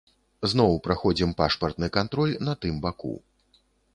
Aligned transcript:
Зноў 0.53 0.71
праходзім 0.87 1.35
пашпартны 1.41 1.91
кантроль 1.99 2.35
на 2.47 2.57
тым 2.65 2.83
баку. 2.87 3.13